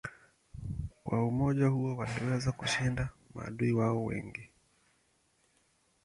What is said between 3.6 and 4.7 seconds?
wao wengi.